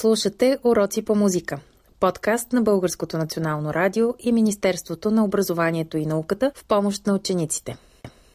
[0.00, 1.60] Слушате Уроци по музика.
[2.00, 7.76] Подкаст на Българското национално радио и Министерството на образованието и науката в помощ на учениците.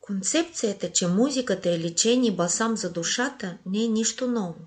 [0.01, 4.59] Концепцията, че музиката е лечение басам за душата, не е нищо ново.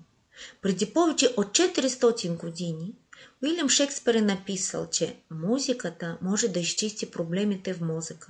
[0.61, 2.93] Преди повече от 400 години
[3.43, 8.27] Уилям Шекспир е написал, че музиката може да изчисти проблемите в мозъка.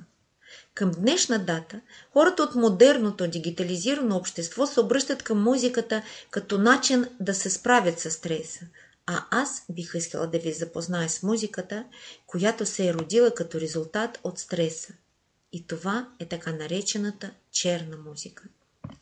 [0.77, 1.79] Към днешна дата
[2.13, 6.01] хората от модерното дигитализирано общество се обръщат към музиката
[6.31, 8.65] като начин да се справят с стреса.
[9.05, 11.85] А аз бих искала да ви запозная с музиката,
[12.27, 14.93] която се е родила като резултат от стреса.
[15.53, 18.43] И това е така наречената черна музика.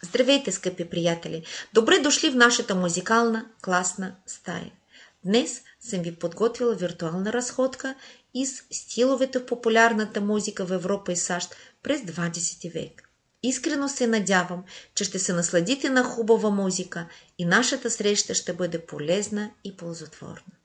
[0.03, 1.43] Здравейте, скъпи приятели!
[1.73, 4.71] Добре дошли в нашата музикална класна стая.
[5.25, 7.95] Днес съм ви подготвила виртуална разходка
[8.33, 13.09] из стиловете в популярната музика в Европа и САЩ през 20 век.
[13.43, 14.63] Искрено се надявам,
[14.95, 17.07] че ще се насладите на хубава музика
[17.37, 20.55] и нашата среща ще бъде полезна и ползотворна.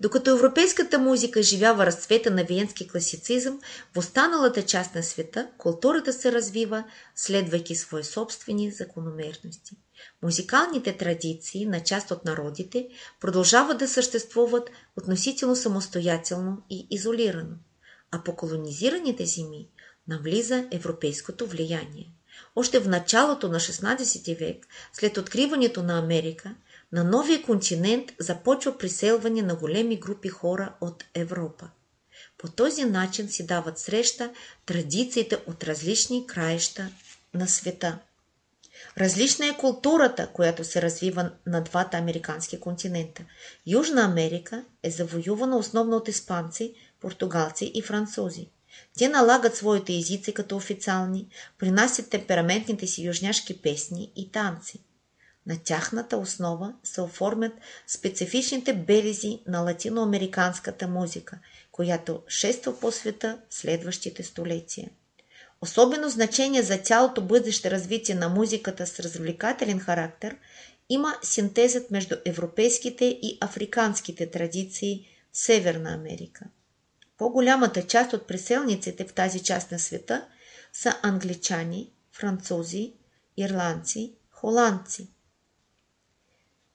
[0.00, 3.60] Докато европейската музика живява разцвета на виенски класицизъм,
[3.94, 6.84] в останалата част на света културата се развива,
[7.16, 9.76] следвайки свои собствени закономерности.
[10.22, 12.88] Музикалните традиции на част от народите
[13.20, 17.56] продължават да съществуват относително самостоятелно и изолирано,
[18.10, 19.68] а по колонизираните земи
[20.08, 22.12] навлиза европейското влияние.
[22.56, 26.54] Още в началото на 16 век, след откриването на Америка,
[26.92, 31.70] на новия континент започва приселване на големи групи хора от Европа.
[32.38, 34.30] По този начин си дават среща
[34.66, 36.90] традициите от различни краища
[37.34, 37.98] на света.
[38.98, 43.24] Различна е културата, която се развива на двата американски континента.
[43.66, 48.48] Южна Америка е завоювана основно от испанци, португалци и французи.
[48.98, 54.80] Те налагат своите езици като официални, принасят темпераментните си южняшки песни и танци.
[55.46, 57.52] На тяхната основа се оформят
[57.86, 61.38] специфичните белези на латиноамериканската музика,
[61.72, 64.90] която шества по света в следващите столетия.
[65.62, 70.36] Особено значение за цялото бъдеще развитие на музиката с развлекателен характер
[70.88, 76.44] има синтезът между европейските и африканските традиции в Северна Америка.
[77.18, 80.26] По-голямата част от преселниците в тази част на света
[80.72, 82.92] са англичани, французи,
[83.36, 85.08] ирландци, холандци.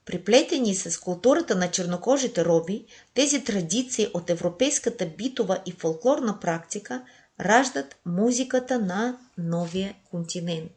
[0.06, 7.04] Приплетени с културата на чернокожите роби, тези традиции от европейската битова и фолклорна практика
[7.42, 10.72] раждат музиката на новия континент.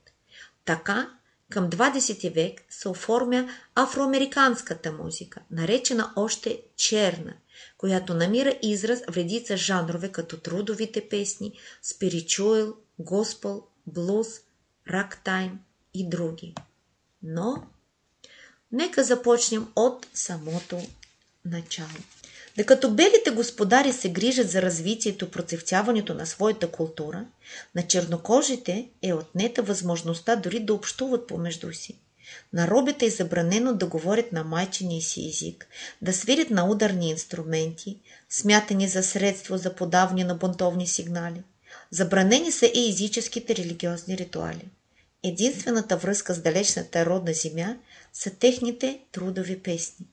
[0.65, 1.11] Така,
[1.51, 7.35] към 20 век се оформя афроамериканската музика, наречена още черна,
[7.79, 14.29] която намира израз в редица жанрове като трудовите песни, спиричуел, госпел, блуз,
[14.89, 15.61] рактайм
[15.95, 16.55] и други.
[17.23, 17.67] Но
[18.73, 20.79] нека започнем от самото
[21.45, 21.89] начало.
[22.61, 27.27] Докато белите господари се грижат за развитието и процъфтяването на своята култура,
[27.75, 31.99] на чернокожите е отнета възможността дори да общуват помежду си.
[32.53, 35.67] На робите е забранено да говорят на майчиния си език,
[36.03, 41.43] да свирят на ударни инструменти, смятани за средство за подаване на бунтовни сигнали.
[41.91, 44.69] Забранени са и езическите религиозни ритуали.
[45.23, 47.77] Единствената връзка с далечната родна земя
[48.13, 50.07] са техните трудови песни.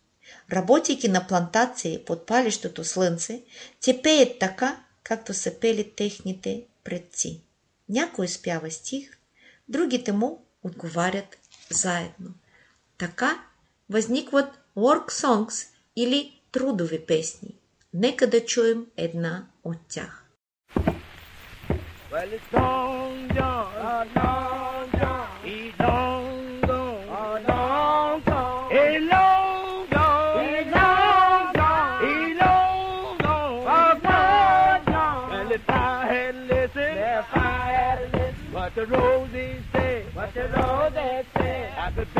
[0.52, 3.42] Работейки на плантации под палещото слънце,
[3.82, 7.42] те пеят така, както са пели техните предци.
[7.90, 9.18] Някой спява стих,
[9.70, 11.38] другите му отговарят
[11.70, 12.30] заедно.
[12.98, 13.44] Така
[13.90, 17.56] възникват work songs или трудови песни.
[17.94, 20.24] Нека да чуем една от тях.
[22.12, 23.68] Well, it's long John.
[25.44, 26.17] He's long gone,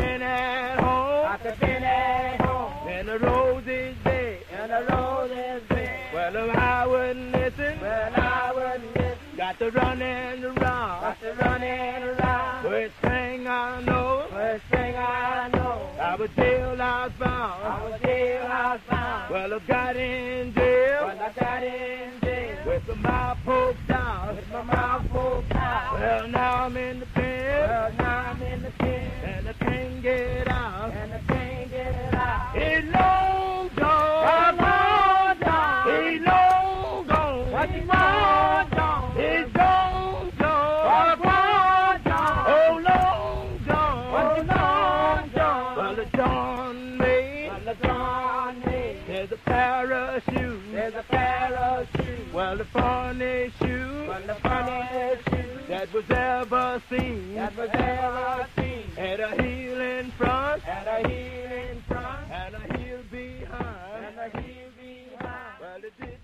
[0.08, 2.86] been at home, I could been at home.
[2.86, 8.52] When the roses say, and the roses say, well, if I wouldn't listen, well, I
[8.54, 9.36] wouldn't listen.
[9.36, 11.00] Got to run and around.
[11.02, 12.62] Got to run and around.
[12.64, 14.26] First thing I know.
[14.30, 15.90] First thing I know.
[16.00, 17.64] I was jail I found.
[17.64, 19.32] I was jail I found.
[19.32, 21.06] Well, I got in jail.
[21.06, 22.56] Well, I got in jail.
[22.66, 24.36] With my mouth poked out.
[24.36, 25.92] With my mouth poked out.
[25.92, 27.68] Well, now I'm in the pen.
[27.68, 29.37] Well, now I'm in the pen.
[53.08, 54.06] Funny shoe.
[54.26, 54.80] The funny
[55.28, 55.58] shoe.
[55.68, 57.34] That was ever seen.
[57.34, 58.84] That was ever seen.
[58.96, 60.62] Had a heel in front.
[60.62, 62.24] Had a heel in front.
[62.40, 64.04] And a heel behind.
[64.08, 64.58] And a heel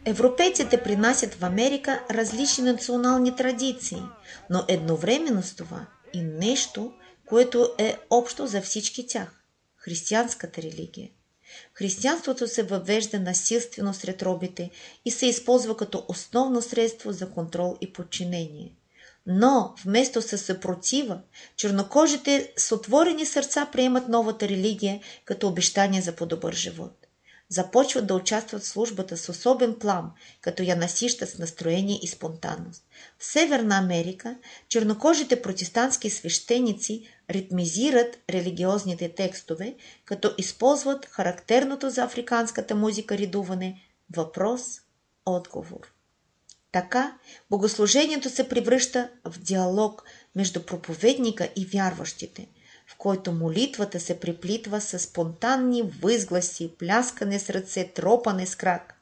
[0.07, 4.03] Европейците принасят в Америка различни национални традиции,
[4.51, 6.93] но едновременно с това и нещо,
[7.27, 9.41] което е общо за всички тях–
[9.77, 11.09] християнската религия.
[11.75, 14.71] Християнството се въвежда насилствено сред робите
[15.05, 18.73] и се използва като основно средство за контрол и подчинение.
[19.27, 21.21] Но вместо със съпротива,
[21.57, 27.04] чернокожите с отворени сърца приемат новата религия като обещание за по-добър живот
[27.49, 32.85] започват да участват в службата с особен плам, като я насищат с настроение и спонтанност.
[33.19, 34.37] В Северна Америка
[34.69, 39.75] чернокожите протестантски свещеници ритмизират религиозните текстове,
[40.05, 43.83] като използват характерното за африканската музика ридуване
[44.17, 45.93] въпрос-отговор.
[46.73, 47.19] Така,
[47.51, 50.03] богослужението се превръща в диалог
[50.35, 52.49] между проповедника и вярващите–
[52.87, 58.95] в който молитвата се приплитва с спонтанни възгласи, пляскане с ръце, тропане с крак.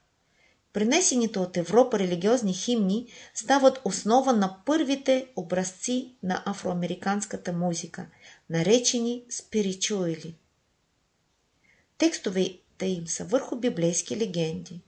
[0.72, 8.06] Принесените от Европа религиозни химни стават основа на първите образци на афроамериканската музика,
[8.50, 10.34] наречени спиричуели.
[11.98, 14.80] Текстовете им са върху библейски легенди.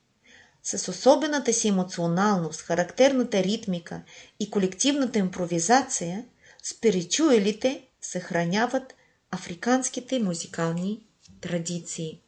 [0.62, 4.02] С особената си емоционалност, характерната ритмика
[4.40, 6.24] и колективната импровизация,
[6.62, 8.94] спиричуелите съхраняват
[9.30, 11.06] африканските музикални
[11.40, 12.20] традиции.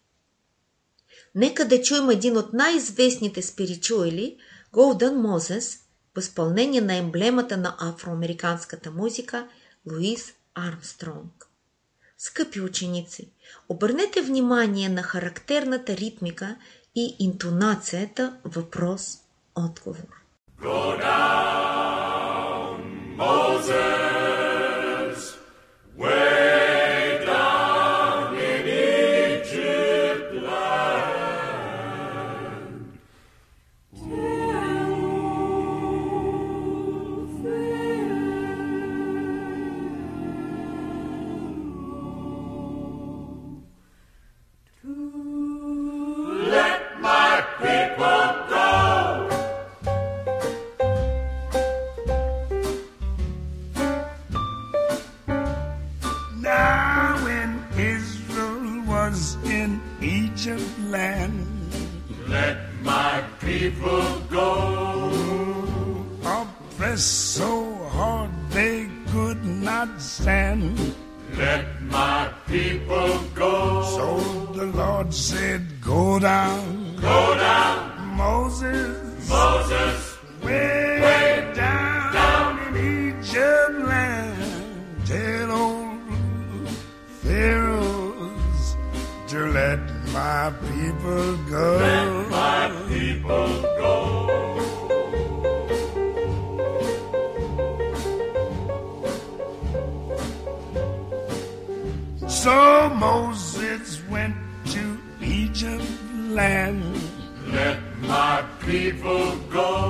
[1.34, 4.36] Нека да чуем един от най-известните спиричуели,
[4.72, 5.78] Голдън Мозес,
[6.16, 9.48] в изпълнение на емблемата на афроамериканската музика
[9.92, 11.46] Луис Армстронг.
[12.18, 13.30] Скъпи ученици,
[13.68, 16.56] обърнете внимание на характерната ритмика
[16.94, 20.08] и интонацията въпрос-отговор.
[20.62, 22.76] Go down,
[23.18, 24.05] Moses!
[90.16, 91.66] my people go.
[91.76, 93.48] Let my people
[93.82, 93.96] go.
[102.26, 104.36] So Moses went
[104.74, 105.84] to Egypt
[106.38, 106.82] land.
[107.48, 109.85] Let my people go.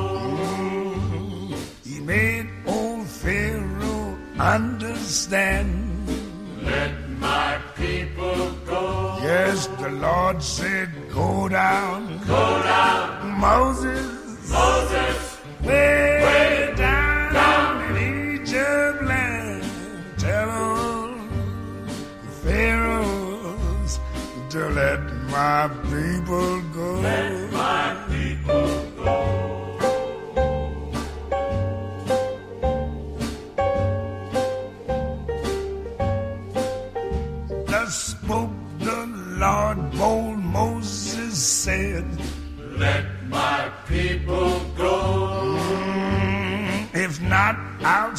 [13.46, 13.75] Moses.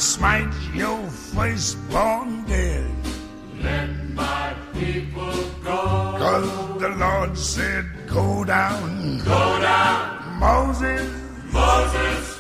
[0.08, 1.00] smite your
[1.36, 2.90] firstborn dead.
[3.62, 5.82] Let my people go.
[6.24, 9.20] Cause the Lord said, Go down.
[9.20, 10.40] Go down.
[10.40, 11.12] Moses.
[11.52, 12.40] Moses.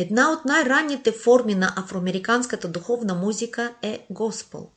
[0.00, 4.70] Една от най-ранните форми на афроамериканската духовна музика е госпел,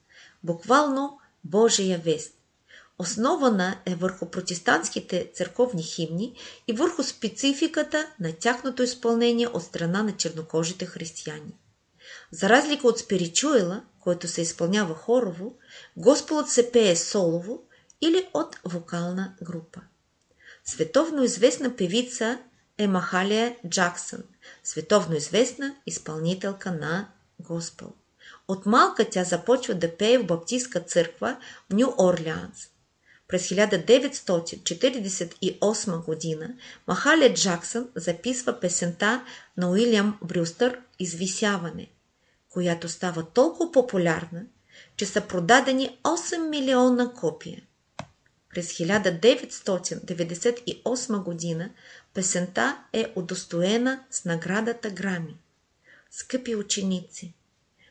[0.43, 2.33] буквално Божия вест.
[2.99, 6.35] Основана е върху протестантските църковни химни
[6.67, 11.57] и върху спецификата на тяхното изпълнение от страна на чернокожите християни.
[12.31, 15.55] За разлика от спиричуела, който се изпълнява хорово,
[15.97, 17.61] Госпелът се пее солово
[18.01, 19.79] или от вокална група.
[20.65, 22.39] Световно известна певица
[22.77, 24.23] е Махалия Джаксън,
[24.63, 27.07] световно известна изпълнителка на
[27.39, 27.93] Госпел.
[28.47, 31.37] От малка тя започва да пее в баптистска църква
[31.69, 32.69] в Нью Орлеанс.
[33.27, 36.53] През 1948 година
[36.87, 39.25] Махалия Джаксън записва песента
[39.57, 41.91] на Уилям Брюстър «Извисяване»,
[42.49, 44.45] която става толкова популярна,
[44.97, 47.63] че са продадени 8 милиона копия.
[48.49, 51.69] През 1998 година
[52.13, 55.37] песента е удостоена с наградата Грами.
[56.11, 57.33] Скъпи ученици,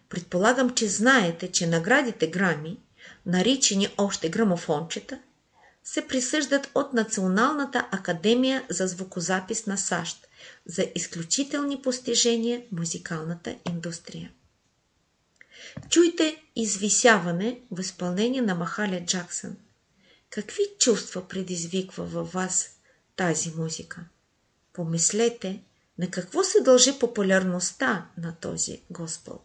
[0.09, 2.81] предполагам, че знаете, че наградите Грами,
[3.27, 5.19] наричани още грамофончета,
[5.85, 10.27] се присъждат от Националната академия за звукозапис на САЩ
[10.67, 14.31] за изключителни постижения в музикалната индустрия.
[15.89, 19.57] Чуйте извисяване в изпълнение на Махаля Джаксън.
[20.31, 22.71] Какви чувства предизвиква във вас
[23.17, 24.05] тази музика?
[24.73, 25.63] Помислете
[25.99, 29.41] на какво се дължи популярността на този Госпел.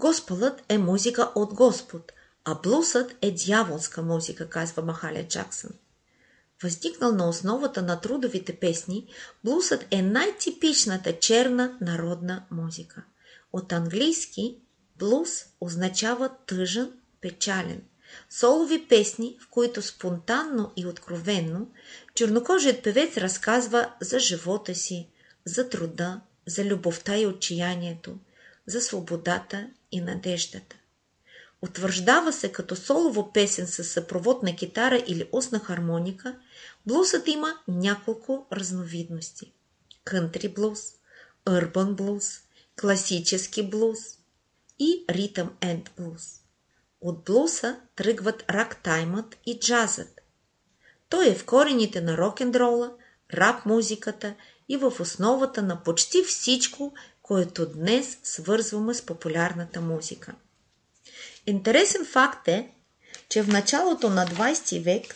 [0.00, 2.12] Госпелът е музика от Господ,
[2.44, 5.70] а блусът е дяволска музика, казва Махаля Джаксън.
[6.62, 9.06] Възникнал на основата на трудовите песни,
[9.44, 13.02] блусът е най-типичната черна народна музика.
[13.52, 14.56] От английски
[14.98, 17.82] блус означава тъжен, печален.
[18.30, 21.70] Солови песни, в които спонтанно и откровенно
[22.14, 25.08] чернокожият певец разказва за живота си,
[25.44, 28.18] за труда, за любовта и отчаянието,
[28.70, 30.76] за свободата и надеждата.
[31.62, 36.36] Утвърждава се като солово песен с съпровод на китара или устна хармоника,
[36.86, 39.52] блусът има няколко разновидности.
[40.04, 40.80] Кънтри блуз,
[41.48, 42.40] урбан блуз,
[42.80, 43.98] класически блуз
[44.78, 46.40] и ритъм енд блуз.
[47.00, 50.20] От блуса тръгват рактаймът и джазът.
[51.08, 52.92] Той е в корените на рок-н-дрола,
[53.34, 54.34] рап музиката
[54.68, 56.94] и в основата на почти всичко,
[57.30, 60.34] което днес свързваме с популярната музика.
[61.46, 62.68] Интересен факт е,
[63.28, 65.14] че в началото на 20 век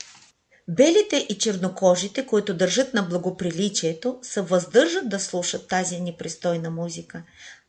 [0.69, 7.23] белите и чернокожите, които държат на благоприличието, се въздържат да слушат тази непристойна музика,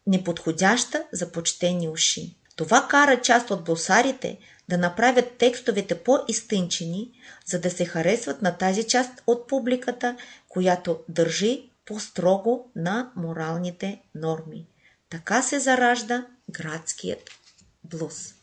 [0.08, 2.36] неподходяща за почтени уши.
[2.56, 4.38] Това кара част от блосарите
[4.70, 7.12] да направят текстовете по-изтънчени,
[7.46, 10.18] за да се харесват на тази част от публиката,
[10.50, 14.66] която държи по-строго на моралните норми.
[15.10, 17.30] Така се заражда градският
[17.84, 18.34] блуз.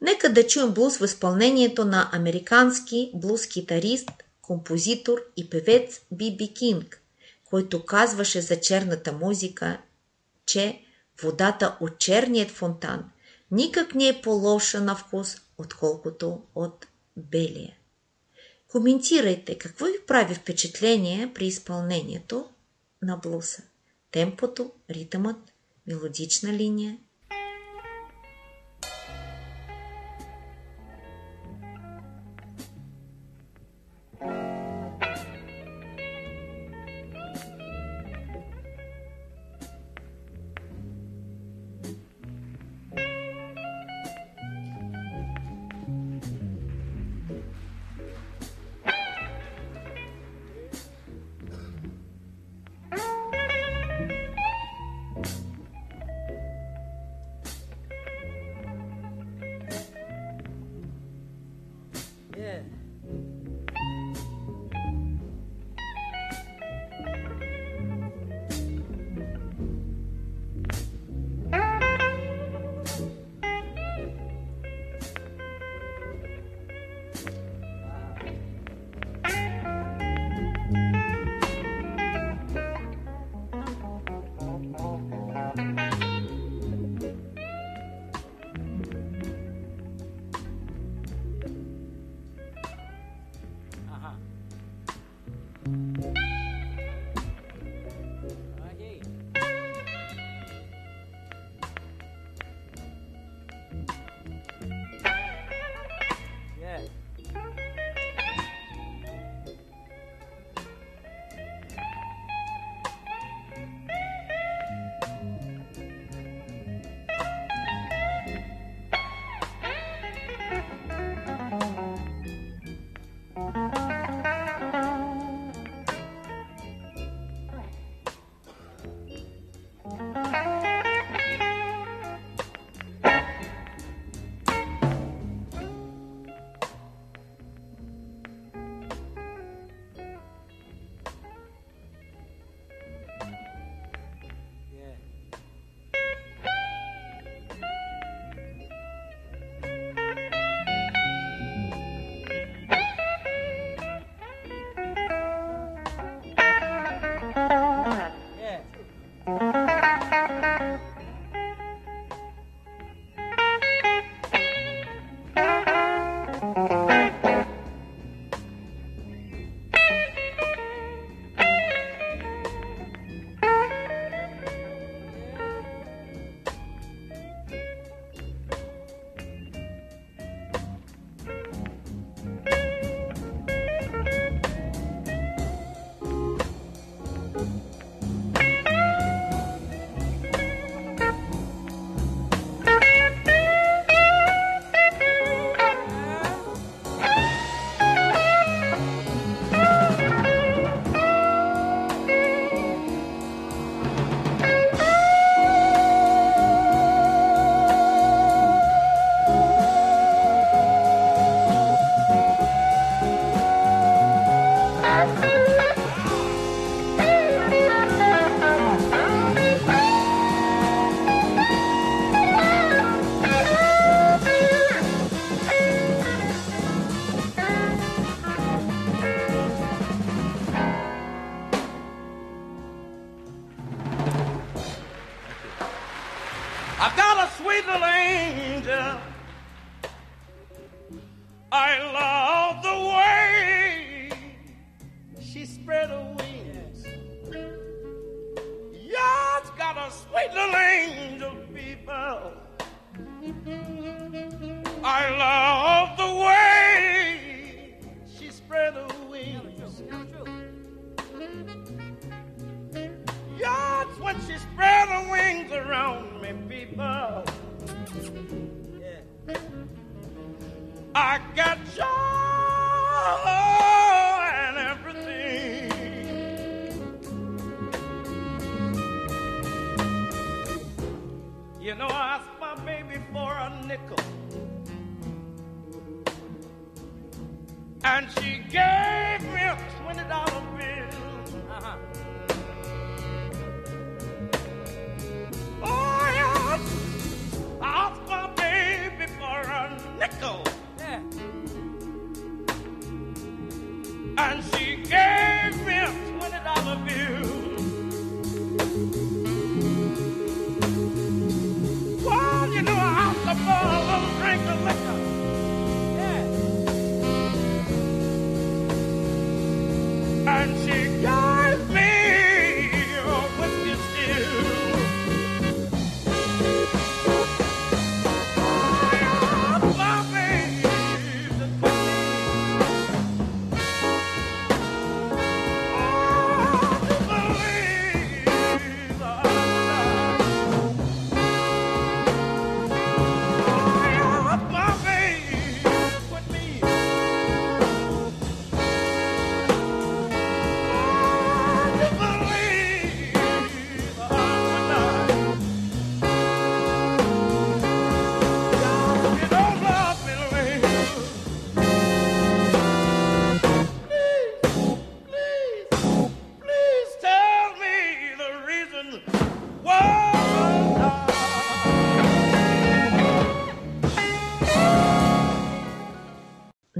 [0.00, 4.10] Нека да чуем блуз в изпълнението на американски блуз-китарист,
[4.42, 7.02] композитор и певец Биби Кинг,
[7.44, 9.78] който казваше за черната музика,
[10.46, 10.82] че
[11.22, 13.10] водата от черният фонтан
[13.50, 17.77] никак не е по-лоша на вкус, отколкото от белия.
[18.68, 22.48] Коментирайте какво ви прави впечатление при изпълнението
[23.02, 23.62] на блуса.
[24.10, 25.52] Темпото, ритъмът,
[25.86, 26.98] мелодична линия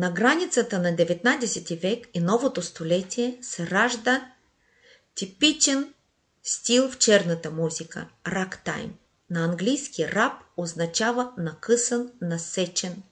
[0.09, 4.33] На границата на 19 век и новото столетие се ражда
[5.15, 5.95] типичен
[6.43, 8.95] стил в черната музика– рактайм.
[9.31, 13.03] На английски рап означава накъсан, насечен.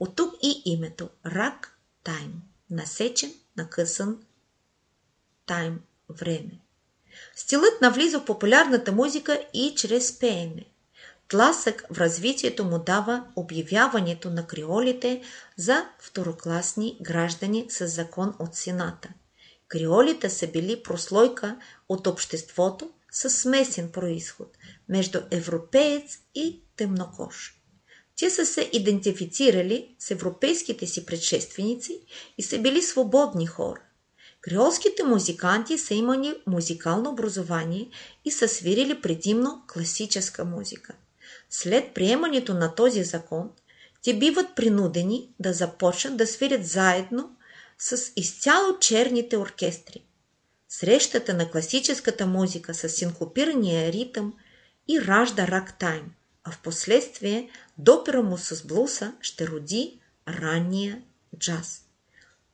[0.00, 2.32] От тук и името– рак тайм.
[2.70, 4.18] Насечен, накъсан
[5.46, 6.60] тайм– време.
[7.34, 10.64] Стилът навлиза в популярната музика и чрез пеене.
[11.28, 15.22] Тласък в развитието му дава обявяването на криолите
[15.56, 19.08] за второкласни граждани с закон от Сената.
[19.68, 21.56] Криолите са били прослойка
[21.88, 24.56] от обществото с смесен происход
[24.88, 27.52] между европеец и темнокож.
[28.18, 32.00] Те са се идентифицирали с европейските си предшественици
[32.38, 33.80] и са били свободни хора.
[34.40, 37.90] Креолските музиканти са имали музикално образование
[38.24, 40.94] и са свирили предимно класическа музика.
[41.50, 43.50] След приемането на този закон,
[44.02, 47.36] те биват принудени да започнат да свирят заедно
[47.78, 50.04] с изцяло черните оркестри.
[50.68, 54.34] Срещата на класическата музика с синкопирания ритъм
[54.88, 56.12] и ражда рактайм,
[56.44, 61.02] а в последствие допира му с блуса ще роди ранния
[61.38, 61.82] джаз.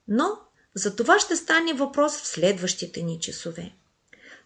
[0.09, 0.38] Но
[0.74, 3.72] за това ще стане въпрос в следващите ни часове.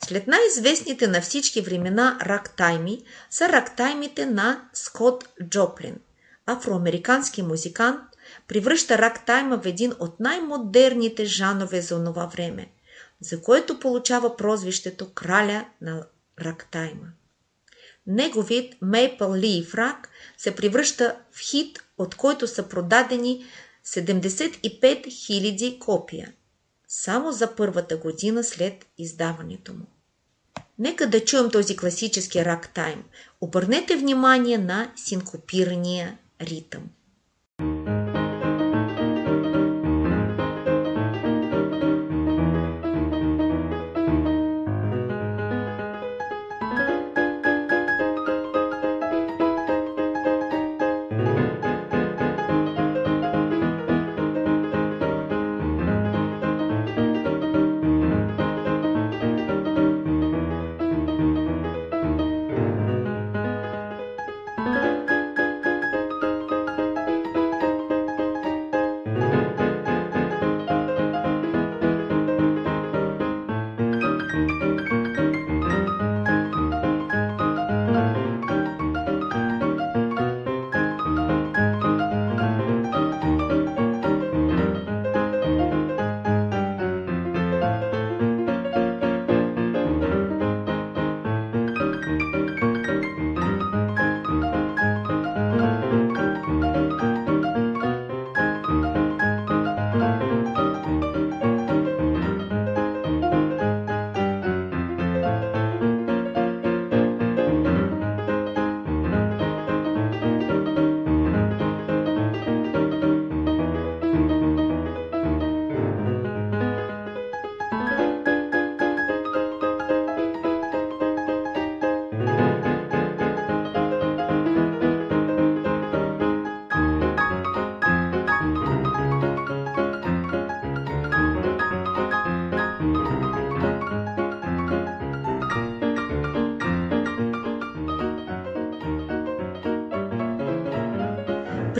[0.04, 5.96] След най-известните на всички времена рактайми са рактаймите на Скот Джоплин.
[6.46, 8.00] Афроамерикански музикант
[8.48, 12.68] превръща рактайма в един от най-модерните жанове за онова време,
[13.20, 16.06] за което получава прозвището краля на
[16.40, 17.06] рактайма.
[18.06, 23.44] Неговият Maple Leaf Рак се превръща в хит, от който са продадени
[23.86, 26.32] 75 000 копия,
[26.88, 29.86] само за първата година след издаването му.
[30.78, 33.04] Нека да чуем този класически рактайм.
[33.40, 36.82] Обърнете внимание на синкопирания ритъм.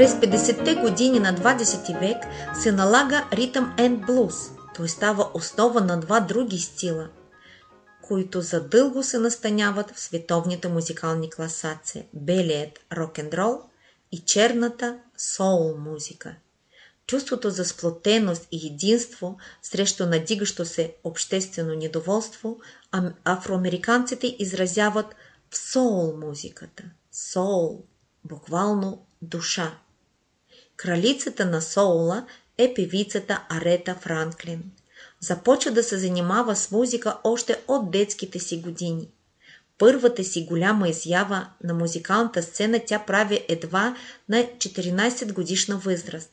[0.06, 2.16] През 50-те години на 20 век
[2.62, 4.34] се налага ритъм енд блуз.
[4.74, 7.08] Той става основа на два други стила,
[8.02, 13.62] които задълго се настаняват в световните музикални класации– белият рок-н-рол
[14.12, 16.34] и черната соул музика.
[17.06, 22.58] Чувството за сплотеност и единство срещу надигащо се обществено недоволство
[23.24, 25.14] афроамериканците изразяват
[25.50, 26.82] в соул музиката.
[27.12, 27.84] Соул,
[28.24, 29.78] буквално душа.
[30.76, 32.26] Кралицата на соула
[32.58, 34.62] е певицата Арета Франклин.
[35.20, 39.08] Започва да се занимава с музика още от детските си години.
[39.78, 43.96] Първата си голяма изява на музикалната сцена тя прави едва
[44.28, 46.30] на 14 годишна възраст,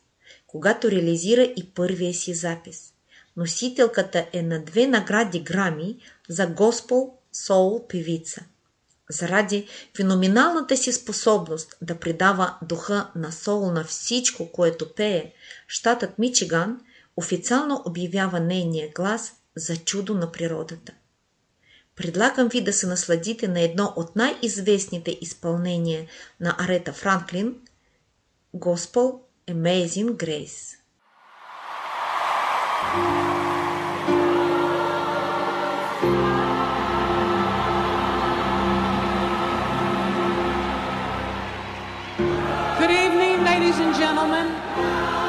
[0.47, 2.93] когато реализира и първия си запис.
[3.37, 5.97] Носителката е на две награди Грами
[6.29, 8.45] за Госпол Соул певица
[9.09, 15.33] заради феноменалната си способност да придава духа на сол на всичко, което пее,
[15.67, 16.81] щатът Мичиган
[17.17, 20.93] официално обявява нейния глас за чудо на природата.
[21.95, 26.05] Предлагам ви да се насладите на едно от най-известните изпълнения
[26.39, 27.55] на Арета Франклин–
[28.55, 30.77] Gospel Amazing Grace.
[32.93, 33.42] thank you
[44.23, 45.22] gentlemen.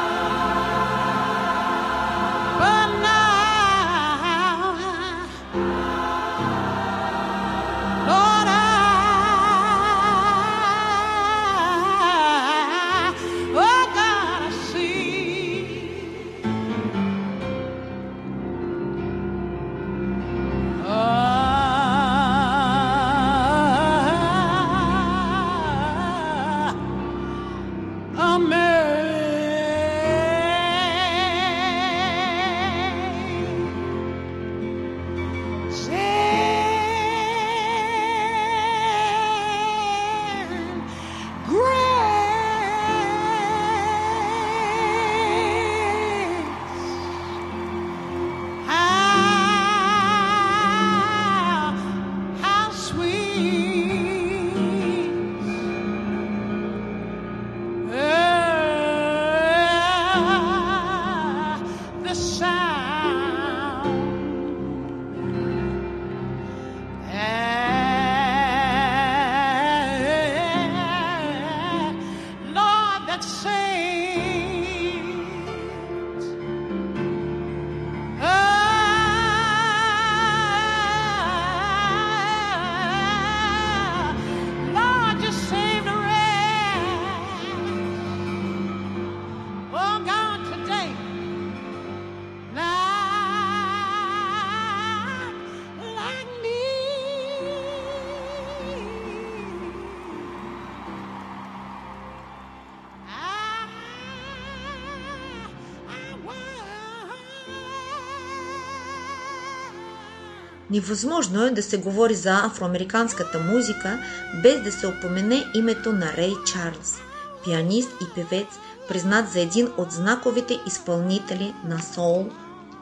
[110.75, 113.99] Невъзможно е да се говори за афроамериканската музика
[114.43, 116.97] без да се опомене името на Рей Чарлз,
[117.45, 118.47] пианист и певец,
[118.89, 122.27] признат за един от знаковите изпълнители на соул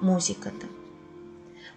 [0.03, 0.67] музиката.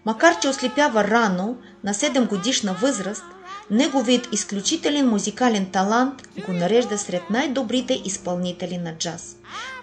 [0.05, 3.25] Макар че ослепява рано, на 7 годишна възраст,
[3.71, 9.35] неговият изключителен музикален талант го нарежда сред най-добрите изпълнители на джаз.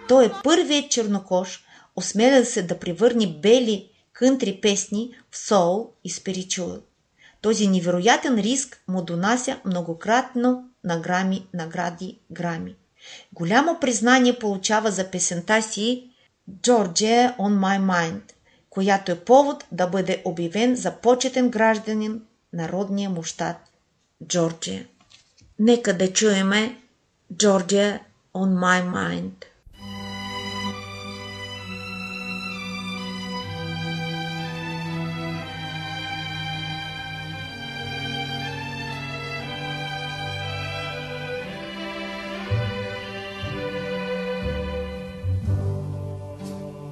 [0.09, 1.65] Той е първият чернокож,
[1.97, 3.92] осмелял се да превърне бели
[4.23, 6.79] кънтри песни в соул и спиричуал.
[7.41, 12.77] Този невероятен риск му донася многократно награми, награди грами.
[13.33, 16.11] Голямо признание получава за песента си
[16.51, 18.33] Georgia on my mind,
[18.71, 23.57] която е повод да бъде обявен за почетен гражданин народния му щат
[24.27, 24.87] Джорджия.
[25.59, 26.77] Нека да чуеме
[27.35, 28.01] Georgia
[28.35, 29.52] on my mind.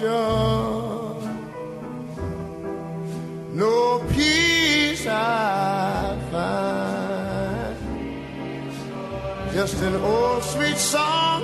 [0.00, 1.14] Georgia,
[3.52, 7.76] no peace I find.
[9.52, 11.42] Just an old sweet song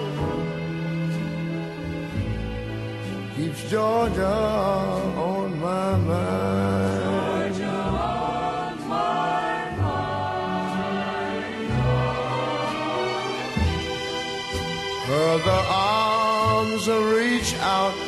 [3.35, 4.54] keeps Georgia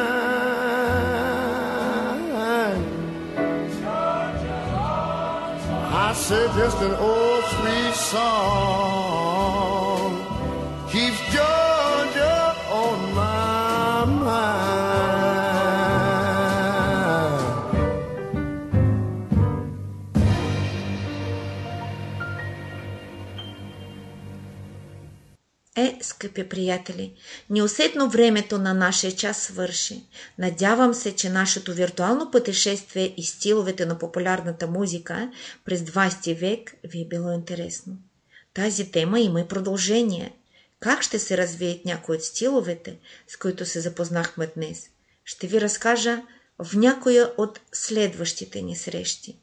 [5.94, 9.01] I said just an old sweet song
[26.22, 27.14] скъпи приятели,
[27.50, 30.04] неусетно времето на нашия час свърши.
[30.38, 35.32] Надявам се, че нашето виртуално пътешествие и стиловете на популярната музика
[35.66, 37.98] през 20 век ви е било интересно.
[38.54, 40.34] Тази тема има и продължение.
[40.80, 42.98] Как ще се развият някои от стиловете,
[43.28, 44.90] с които се запознахме днес?
[45.26, 46.22] Ще ви разкажа
[46.60, 49.38] в някоя от следващите ни срещи.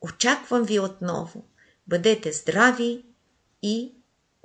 [0.00, 1.44] Очаквам ви отново.
[1.86, 3.02] Бъдете здрави
[3.62, 3.92] и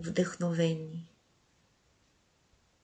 [0.01, 1.08] вдъхновени.